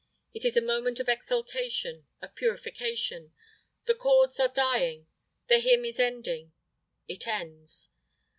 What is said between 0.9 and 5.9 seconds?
of exaltation, of purification. The chords are dying; the hymn